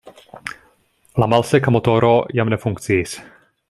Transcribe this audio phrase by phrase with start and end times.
[1.23, 3.19] La malseka motoro jam ne funkciis.